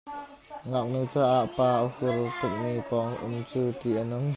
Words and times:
Ngaknu 0.69 1.01
caah 1.13 1.45
pa 1.55 1.65
a 1.81 1.89
hur 1.95 2.19
tukmi 2.39 2.73
pawng 2.89 3.13
um 3.25 3.35
cu 3.49 3.61
ṭih 3.79 3.97
a 4.01 4.03
nung. 4.09 4.27